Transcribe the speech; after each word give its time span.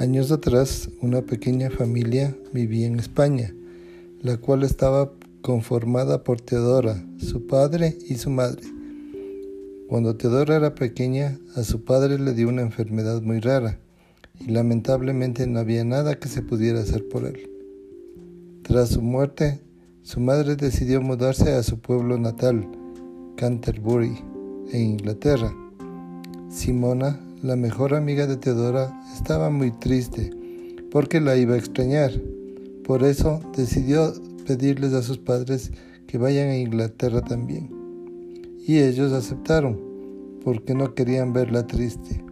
Años 0.00 0.30
atrás, 0.30 0.90
una 1.02 1.22
pequeña 1.22 1.70
familia 1.70 2.32
vivía 2.52 2.86
en 2.86 3.00
España, 3.00 3.52
la 4.22 4.36
cual 4.36 4.62
estaba 4.62 5.10
conformada 5.42 6.22
por 6.22 6.40
Teodora, 6.40 7.04
su 7.18 7.48
padre 7.48 7.98
y 8.08 8.14
su 8.14 8.30
madre. 8.30 8.62
Cuando 9.88 10.14
Teodora 10.14 10.54
era 10.54 10.76
pequeña, 10.76 11.40
a 11.56 11.64
su 11.64 11.84
padre 11.84 12.20
le 12.20 12.32
dio 12.32 12.48
una 12.48 12.62
enfermedad 12.62 13.22
muy 13.22 13.40
rara 13.40 13.80
y 14.38 14.52
lamentablemente 14.52 15.48
no 15.48 15.58
había 15.58 15.82
nada 15.82 16.20
que 16.20 16.28
se 16.28 16.42
pudiera 16.42 16.78
hacer 16.78 17.08
por 17.08 17.24
él. 17.24 17.50
Tras 18.62 18.90
su 18.90 19.02
muerte, 19.02 19.60
su 20.02 20.20
madre 20.20 20.54
decidió 20.54 21.02
mudarse 21.02 21.50
a 21.54 21.64
su 21.64 21.80
pueblo 21.80 22.18
natal, 22.18 22.68
Canterbury, 23.36 24.16
en 24.70 24.80
Inglaterra. 24.80 25.52
Simona, 26.50 27.18
la 27.42 27.56
mejor 27.56 27.94
amiga 27.94 28.26
de 28.26 28.36
Teodora, 28.36 28.92
estaba 29.14 29.50
muy 29.50 29.70
triste 29.70 30.30
porque 30.90 31.20
la 31.20 31.36
iba 31.36 31.54
a 31.54 31.58
extrañar. 31.58 32.12
Por 32.84 33.04
eso 33.04 33.40
decidió 33.56 34.12
pedirles 34.46 34.92
a 34.94 35.02
sus 35.02 35.18
padres 35.18 35.72
que 36.06 36.18
vayan 36.18 36.48
a 36.48 36.56
Inglaterra 36.56 37.20
también. 37.22 37.70
Y 38.66 38.78
ellos 38.78 39.12
aceptaron, 39.12 39.80
porque 40.42 40.74
no 40.74 40.94
querían 40.94 41.32
verla 41.32 41.66
triste. 41.66 42.24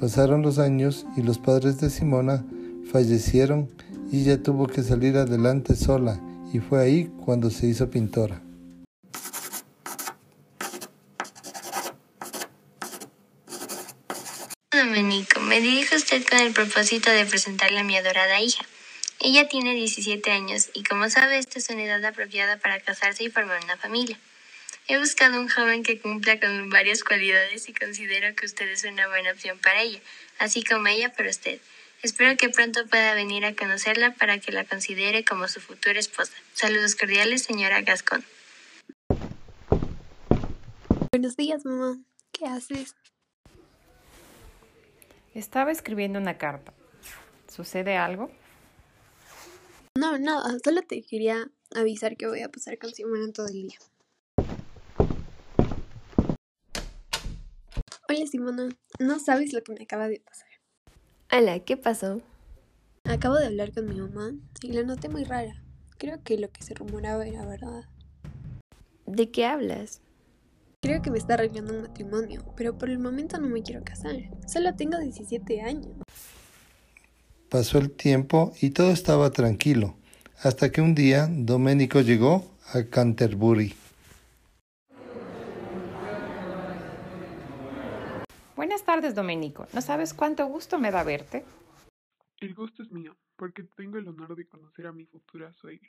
Pasaron 0.00 0.42
los 0.42 0.58
años 0.58 1.06
y 1.16 1.22
los 1.22 1.38
padres 1.38 1.80
de 1.80 1.90
Simona 1.90 2.44
fallecieron 2.90 3.68
y 4.12 4.20
ella 4.20 4.42
tuvo 4.42 4.66
que 4.66 4.82
salir 4.82 5.16
adelante 5.16 5.74
sola 5.74 6.20
y 6.52 6.60
fue 6.60 6.80
ahí 6.80 7.10
cuando 7.24 7.50
se 7.50 7.66
hizo 7.66 7.90
pintora. 7.90 8.45
Domenico, 14.76 15.40
me 15.40 15.62
dirijo 15.62 15.94
a 15.94 15.98
usted 15.98 16.22
con 16.28 16.38
el 16.38 16.52
propósito 16.52 17.10
de 17.10 17.24
presentarle 17.24 17.78
a 17.78 17.82
mi 17.82 17.96
adorada 17.96 18.42
hija. 18.42 18.62
Ella 19.20 19.48
tiene 19.48 19.74
17 19.74 20.30
años 20.30 20.68
y 20.74 20.82
como 20.82 21.08
sabe, 21.08 21.38
esta 21.38 21.58
es 21.58 21.70
una 21.70 21.84
edad 21.84 22.04
apropiada 22.04 22.58
para 22.58 22.78
casarse 22.80 23.24
y 23.24 23.30
formar 23.30 23.64
una 23.64 23.78
familia. 23.78 24.18
He 24.86 24.98
buscado 24.98 25.40
un 25.40 25.48
joven 25.48 25.82
que 25.82 25.98
cumpla 25.98 26.38
con 26.38 26.68
varias 26.68 27.04
cualidades 27.04 27.70
y 27.70 27.72
considero 27.72 28.36
que 28.36 28.44
usted 28.44 28.68
es 28.68 28.84
una 28.84 29.08
buena 29.08 29.32
opción 29.32 29.58
para 29.58 29.80
ella, 29.80 30.00
así 30.38 30.62
como 30.62 30.86
ella 30.88 31.10
para 31.14 31.30
usted. 31.30 31.58
Espero 32.02 32.36
que 32.36 32.50
pronto 32.50 32.86
pueda 32.86 33.14
venir 33.14 33.46
a 33.46 33.54
conocerla 33.54 34.14
para 34.14 34.38
que 34.40 34.52
la 34.52 34.64
considere 34.64 35.24
como 35.24 35.48
su 35.48 35.60
futura 35.60 35.98
esposa. 35.98 36.34
Saludos 36.52 36.96
cordiales, 36.96 37.42
señora 37.42 37.80
Gascón. 37.80 38.24
Buenos 41.10 41.36
días, 41.36 41.64
mamá. 41.64 41.96
¿Qué 42.32 42.44
haces? 42.44 42.94
Estaba 45.36 45.70
escribiendo 45.70 46.18
una 46.18 46.38
carta. 46.38 46.72
¿Sucede 47.46 47.98
algo? 47.98 48.30
No, 49.94 50.16
nada. 50.16 50.56
Solo 50.64 50.80
te 50.80 51.02
quería 51.02 51.50
avisar 51.74 52.16
que 52.16 52.26
voy 52.26 52.40
a 52.40 52.48
pasar 52.48 52.78
con 52.78 52.90
Simona 52.94 53.30
todo 53.34 53.48
el 53.48 53.52
día. 53.52 53.78
Hola, 58.08 58.26
Simona. 58.26 58.70
No 58.98 59.18
sabes 59.18 59.52
lo 59.52 59.62
que 59.62 59.74
me 59.74 59.82
acaba 59.82 60.08
de 60.08 60.20
pasar. 60.20 60.48
Hola, 61.30 61.58
¿qué 61.58 61.76
pasó? 61.76 62.22
Acabo 63.04 63.34
de 63.34 63.44
hablar 63.44 63.74
con 63.74 63.90
mi 63.90 64.00
mamá 64.00 64.32
y 64.62 64.72
la 64.72 64.84
noté 64.84 65.10
muy 65.10 65.24
rara. 65.24 65.62
Creo 65.98 66.22
que 66.24 66.38
lo 66.38 66.48
que 66.48 66.62
se 66.62 66.72
rumoraba 66.72 67.26
era 67.26 67.44
verdad. 67.44 67.84
¿De 69.04 69.30
qué 69.30 69.44
hablas? 69.44 70.00
Creo 70.82 71.02
que 71.02 71.10
me 71.10 71.18
está 71.18 71.34
arreglando 71.34 71.74
un 71.74 71.82
matrimonio, 71.82 72.44
pero 72.56 72.76
por 72.76 72.90
el 72.90 72.98
momento 72.98 73.38
no 73.38 73.48
me 73.48 73.62
quiero 73.62 73.82
casar. 73.82 74.16
Solo 74.46 74.74
tengo 74.76 74.98
17 74.98 75.62
años. 75.62 75.94
Pasó 77.48 77.78
el 77.78 77.90
tiempo 77.90 78.52
y 78.60 78.70
todo 78.70 78.90
estaba 78.90 79.30
tranquilo, 79.30 79.96
hasta 80.42 80.70
que 80.70 80.80
un 80.80 80.94
día 80.94 81.28
Domenico 81.30 82.00
llegó 82.00 82.44
a 82.72 82.84
Canterbury. 82.84 83.74
Buenas 88.54 88.84
tardes, 88.84 89.14
Domenico. 89.14 89.66
¿No 89.72 89.80
sabes 89.80 90.12
cuánto 90.14 90.46
gusto 90.46 90.78
me 90.78 90.90
da 90.90 91.02
verte? 91.02 91.44
El 92.40 92.54
gusto 92.54 92.82
es 92.82 92.90
mío, 92.90 93.16
porque 93.36 93.64
tengo 93.76 93.98
el 93.98 94.08
honor 94.08 94.36
de 94.36 94.46
conocer 94.46 94.86
a 94.86 94.92
mi 94.92 95.06
futura 95.06 95.52
suegra. 95.52 95.88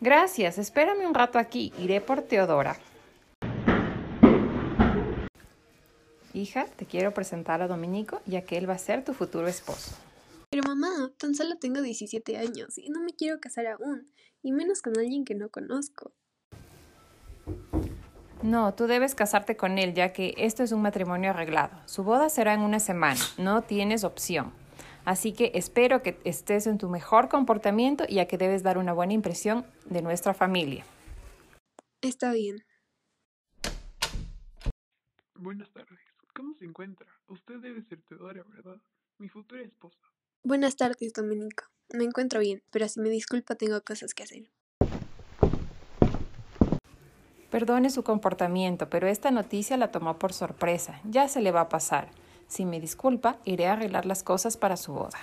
Gracias. 0.00 0.58
Espérame 0.58 1.06
un 1.06 1.14
rato 1.14 1.38
aquí. 1.38 1.72
Iré 1.78 2.00
por 2.00 2.22
Teodora. 2.22 2.76
Hija, 6.34 6.66
te 6.66 6.84
quiero 6.84 7.14
presentar 7.14 7.62
a 7.62 7.68
Domenico, 7.68 8.20
ya 8.26 8.42
que 8.42 8.58
él 8.58 8.68
va 8.68 8.74
a 8.74 8.78
ser 8.78 9.04
tu 9.04 9.14
futuro 9.14 9.48
esposo. 9.48 9.96
Pero 10.50 10.62
mamá, 10.62 11.10
tan 11.18 11.34
solo 11.34 11.56
tengo 11.58 11.80
17 11.80 12.36
años 12.36 12.76
y 12.76 12.90
no 12.90 13.00
me 13.00 13.12
quiero 13.12 13.40
casar 13.40 13.66
aún, 13.66 14.12
y 14.42 14.52
menos 14.52 14.82
con 14.82 14.98
alguien 14.98 15.24
que 15.24 15.34
no 15.34 15.48
conozco. 15.48 16.12
No, 18.42 18.72
tú 18.74 18.86
debes 18.86 19.14
casarte 19.14 19.56
con 19.56 19.78
él, 19.78 19.94
ya 19.94 20.12
que 20.12 20.34
esto 20.36 20.62
es 20.62 20.72
un 20.72 20.82
matrimonio 20.82 21.30
arreglado. 21.30 21.76
Su 21.86 22.04
boda 22.04 22.28
será 22.28 22.54
en 22.54 22.60
una 22.60 22.78
semana, 22.78 23.20
no 23.36 23.62
tienes 23.62 24.04
opción. 24.04 24.52
Así 25.04 25.32
que 25.32 25.52
espero 25.54 26.02
que 26.02 26.20
estés 26.24 26.66
en 26.66 26.76
tu 26.76 26.88
mejor 26.88 27.28
comportamiento, 27.28 28.04
ya 28.06 28.26
que 28.26 28.36
debes 28.36 28.62
dar 28.62 28.76
una 28.78 28.92
buena 28.92 29.14
impresión 29.14 29.66
de 29.86 30.02
nuestra 30.02 30.34
familia. 30.34 30.84
Está 32.02 32.32
bien. 32.32 32.62
Buenas 35.34 35.70
tardes. 35.72 35.98
¿Cómo 36.38 36.54
se 36.54 36.66
encuentra? 36.66 37.08
Usted 37.26 37.56
debe 37.56 37.82
ser 37.82 38.00
Teodora, 38.02 38.44
¿verdad? 38.44 38.76
Mi 39.18 39.28
futura 39.28 39.60
esposa. 39.60 39.98
Buenas 40.44 40.76
tardes, 40.76 41.12
Domenico. 41.12 41.64
Me 41.92 42.04
encuentro 42.04 42.38
bien, 42.38 42.62
pero 42.70 42.88
si 42.88 43.00
me 43.00 43.08
disculpa 43.08 43.56
tengo 43.56 43.80
cosas 43.80 44.14
que 44.14 44.22
hacer. 44.22 44.48
Perdone 47.50 47.90
su 47.90 48.04
comportamiento, 48.04 48.88
pero 48.88 49.08
esta 49.08 49.32
noticia 49.32 49.76
la 49.76 49.90
tomó 49.90 50.20
por 50.20 50.32
sorpresa. 50.32 51.00
Ya 51.02 51.26
se 51.26 51.40
le 51.40 51.50
va 51.50 51.62
a 51.62 51.68
pasar. 51.68 52.08
Si 52.46 52.64
me 52.64 52.78
disculpa, 52.78 53.40
iré 53.44 53.66
a 53.66 53.72
arreglar 53.72 54.06
las 54.06 54.22
cosas 54.22 54.56
para 54.56 54.76
su 54.76 54.92
boda. 54.92 55.18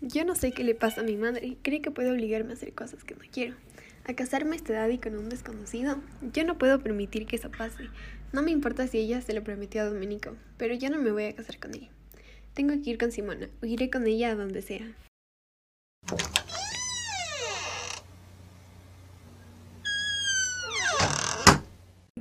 Yo 0.00 0.24
no 0.24 0.34
sé 0.34 0.50
qué 0.50 0.64
le 0.64 0.74
pasa 0.74 1.02
a 1.02 1.04
mi 1.04 1.14
madre. 1.14 1.58
Cree 1.62 1.80
que 1.80 1.92
puede 1.92 2.10
obligarme 2.10 2.50
a 2.50 2.54
hacer 2.54 2.74
cosas 2.74 3.04
que 3.04 3.14
no 3.14 3.22
quiero. 3.30 3.54
A 4.04 4.14
casarme 4.14 4.54
a 4.54 4.56
esta 4.56 4.72
edad 4.72 4.88
y 4.88 4.98
con 4.98 5.16
un 5.16 5.28
desconocido. 5.28 5.98
Yo 6.32 6.42
no 6.42 6.58
puedo 6.58 6.80
permitir 6.80 7.26
que 7.26 7.36
eso 7.36 7.52
pase. 7.52 7.88
No 8.32 8.42
me 8.42 8.52
importa 8.52 8.86
si 8.86 8.98
ella 8.98 9.20
se 9.20 9.32
lo 9.32 9.42
prometió 9.42 9.82
a 9.82 9.86
Domenico, 9.86 10.36
pero 10.56 10.72
yo 10.74 10.88
no 10.88 10.98
me 10.98 11.10
voy 11.10 11.24
a 11.24 11.34
casar 11.34 11.58
con 11.58 11.74
él. 11.74 11.88
Tengo 12.54 12.72
que 12.80 12.90
ir 12.90 12.98
con 12.98 13.10
Simona, 13.10 13.50
o 13.60 13.66
iré 13.66 13.90
con 13.90 14.06
ella 14.06 14.30
a 14.30 14.34
donde 14.36 14.62
sea. 14.62 14.86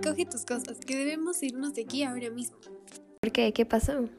Coge 0.01 0.25
tus 0.25 0.45
cosas, 0.45 0.79
que 0.79 0.95
debemos 0.95 1.43
irnos 1.43 1.75
de 1.75 1.83
aquí 1.83 2.01
ahora 2.01 2.31
mismo. 2.31 2.57
¿Por 3.21 3.31
qué? 3.31 3.53
¿Qué 3.53 3.67
pasó? 3.67 4.09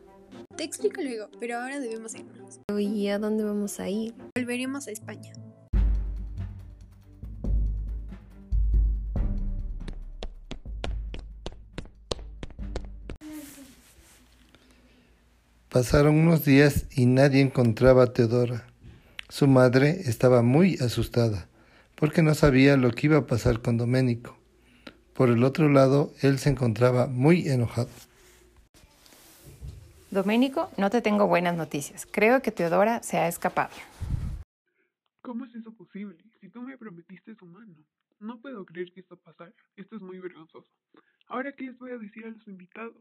Te 0.56 0.62
explico 0.62 1.02
luego, 1.02 1.28
pero 1.40 1.58
ahora 1.58 1.80
debemos 1.80 2.14
irnos. 2.14 2.60
¿Y 2.78 3.08
a 3.08 3.18
dónde 3.18 3.42
vamos 3.42 3.80
a 3.80 3.88
ir? 3.88 4.14
Volveremos 4.36 4.86
a 4.86 4.92
España. 4.92 5.32
Pasaron 15.80 16.16
unos 16.16 16.44
días 16.44 16.86
y 16.94 17.06
nadie 17.06 17.40
encontraba 17.40 18.02
a 18.02 18.12
Teodora. 18.12 18.66
Su 19.30 19.46
madre 19.46 20.02
estaba 20.04 20.42
muy 20.42 20.74
asustada, 20.74 21.48
porque 21.94 22.20
no 22.20 22.34
sabía 22.34 22.76
lo 22.76 22.90
que 22.90 23.06
iba 23.06 23.16
a 23.16 23.26
pasar 23.26 23.62
con 23.62 23.78
Doménico. 23.78 24.36
Por 25.14 25.30
el 25.30 25.42
otro 25.42 25.70
lado, 25.70 26.12
él 26.20 26.38
se 26.38 26.50
encontraba 26.50 27.06
muy 27.06 27.48
enojado. 27.48 27.88
Doménico, 30.10 30.70
no 30.76 30.90
te 30.90 31.00
tengo 31.00 31.26
buenas 31.26 31.56
noticias. 31.56 32.04
Creo 32.04 32.42
que 32.42 32.52
Teodora 32.52 33.02
se 33.02 33.16
ha 33.16 33.26
escapado. 33.26 33.70
¿Cómo 35.22 35.46
es 35.46 35.54
eso 35.54 35.72
posible? 35.72 36.18
Si 36.42 36.50
tú 36.50 36.60
me 36.60 36.76
prometiste 36.76 37.34
su 37.36 37.46
mano. 37.46 37.74
No 38.18 38.38
puedo 38.38 38.66
creer 38.66 38.92
que 38.92 39.00
esto 39.00 39.16
pasara. 39.16 39.54
Esto 39.76 39.96
es 39.96 40.02
muy 40.02 40.18
vergonzoso. 40.18 40.68
Ahora, 41.26 41.52
¿qué 41.52 41.64
les 41.64 41.78
voy 41.78 41.92
a 41.92 41.96
decir 41.96 42.26
a 42.26 42.28
los 42.28 42.46
invitados? 42.46 42.96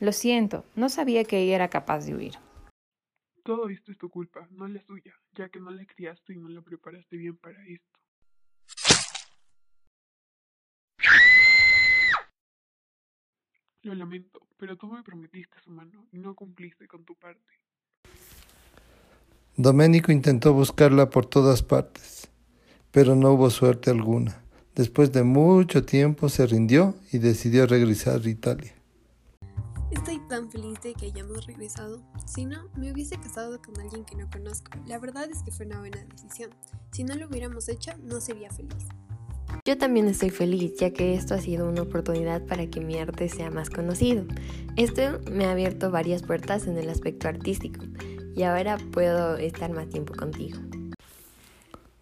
Lo 0.00 0.12
siento, 0.12 0.64
no 0.76 0.88
sabía 0.88 1.24
que 1.24 1.40
ella 1.40 1.56
era 1.56 1.68
capaz 1.68 2.06
de 2.06 2.14
huir. 2.14 2.34
Todo 3.42 3.68
esto 3.68 3.90
es 3.90 3.98
tu 3.98 4.08
culpa, 4.08 4.46
no 4.52 4.68
la 4.68 4.80
suya, 4.82 5.12
ya 5.32 5.48
que 5.48 5.58
no 5.58 5.70
la 5.70 5.84
criaste 5.86 6.34
y 6.34 6.36
no 6.36 6.48
la 6.48 6.62
preparaste 6.62 7.16
bien 7.16 7.36
para 7.36 7.58
esto. 7.66 7.98
Lo 13.82 13.94
lamento, 13.94 14.46
pero 14.56 14.76
tú 14.76 14.86
me 14.86 15.02
prometiste 15.02 15.58
su 15.64 15.70
mano 15.70 16.06
y 16.12 16.18
no 16.18 16.34
cumpliste 16.34 16.86
con 16.86 17.04
tu 17.04 17.16
parte. 17.16 17.54
Doménico 19.56 20.12
intentó 20.12 20.52
buscarla 20.52 21.10
por 21.10 21.26
todas 21.26 21.64
partes, 21.64 22.30
pero 22.92 23.16
no 23.16 23.32
hubo 23.32 23.50
suerte 23.50 23.90
alguna. 23.90 24.40
Después 24.76 25.12
de 25.12 25.24
mucho 25.24 25.84
tiempo 25.84 26.28
se 26.28 26.46
rindió 26.46 26.94
y 27.10 27.18
decidió 27.18 27.66
regresar 27.66 28.20
a 28.24 28.28
Italia. 28.28 28.77
Estoy 29.90 30.20
tan 30.28 30.50
feliz 30.50 30.78
de 30.82 30.92
que 30.92 31.06
hayamos 31.06 31.46
regresado. 31.46 32.02
Si 32.26 32.44
no, 32.44 32.68
me 32.76 32.92
hubiese 32.92 33.16
casado 33.16 33.58
con 33.62 33.80
alguien 33.80 34.04
que 34.04 34.16
no 34.16 34.28
conozco. 34.30 34.70
La 34.86 34.98
verdad 34.98 35.28
es 35.30 35.42
que 35.42 35.50
fue 35.50 35.64
una 35.64 35.80
buena 35.80 36.04
decisión. 36.04 36.50
Si 36.92 37.04
no 37.04 37.14
lo 37.14 37.26
hubiéramos 37.26 37.70
hecho, 37.70 37.92
no 38.02 38.20
sería 38.20 38.50
feliz. 38.50 38.86
Yo 39.64 39.78
también 39.78 40.06
estoy 40.08 40.28
feliz, 40.28 40.74
ya 40.78 40.92
que 40.92 41.14
esto 41.14 41.34
ha 41.34 41.40
sido 41.40 41.68
una 41.68 41.82
oportunidad 41.82 42.44
para 42.46 42.66
que 42.66 42.80
mi 42.80 42.98
arte 42.98 43.30
sea 43.30 43.50
más 43.50 43.70
conocido. 43.70 44.26
Esto 44.76 45.20
me 45.30 45.46
ha 45.46 45.52
abierto 45.52 45.90
varias 45.90 46.22
puertas 46.22 46.66
en 46.66 46.76
el 46.76 46.90
aspecto 46.90 47.28
artístico 47.28 47.84
y 48.36 48.42
ahora 48.42 48.76
puedo 48.92 49.36
estar 49.36 49.72
más 49.72 49.88
tiempo 49.88 50.14
contigo. 50.14 50.58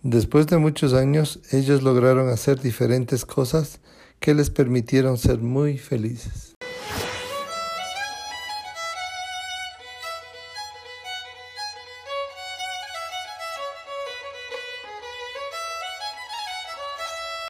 Después 0.03 0.49
de 0.49 0.59
muchos 0.59 0.93
años, 0.93 1.41
ellos 1.53 1.83
lograron 1.83 2.29
hacer 2.29 2.61
diferentes 2.61 3.25
cosas 3.25 3.81
que 4.21 4.35
les 4.35 4.51
permitieron 4.51 5.19
ser 5.19 5.39
muy 5.39 5.79
felices. 5.79 6.46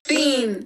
Bean. 0.08 0.65